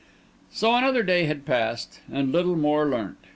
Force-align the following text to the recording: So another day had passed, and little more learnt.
So 0.49 0.73
another 0.73 1.03
day 1.03 1.25
had 1.25 1.45
passed, 1.45 1.99
and 2.11 2.31
little 2.31 2.55
more 2.55 2.87
learnt. 2.89 3.17